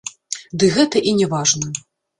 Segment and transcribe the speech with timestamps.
[0.63, 1.67] Ды гэта і не важна.